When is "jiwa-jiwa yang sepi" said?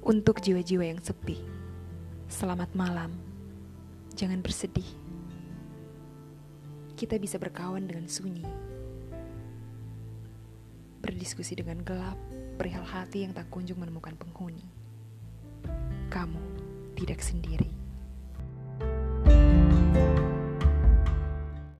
0.40-1.36